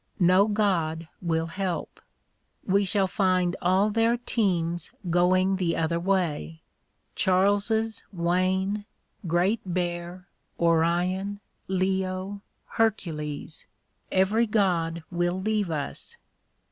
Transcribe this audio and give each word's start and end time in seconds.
No 0.19 0.47
god 0.47 1.07
will 1.21 1.45
help. 1.45 2.01
We 2.65 2.83
shall 2.85 3.05
find 3.05 3.55
all 3.61 3.91
their 3.91 4.17
teams 4.17 4.89
going 5.11 5.57
the 5.57 5.77
other 5.77 5.99
way 5.99 6.63
—Charles's 7.13 8.03
Wain, 8.11 8.85
Great 9.27 9.61
Bear, 9.63 10.27
Orion, 10.59 11.39
Leo, 11.67 12.41
Hercules: 12.65 13.67
every 14.11 14.47
god 14.47 15.03
will 15.11 15.39
leave 15.39 15.69
us. 15.69 16.17